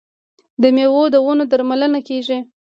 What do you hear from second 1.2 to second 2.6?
ونو درملنه کیږي.